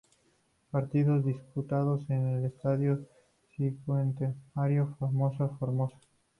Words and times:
Partidos 0.71 1.23
disputados 1.23 2.09
en 2.09 2.25
el 2.25 2.45
Estadio 2.45 3.05
Cincuentenario, 3.55 4.95
Formosa, 4.97 5.47
Formosa. 5.59 5.97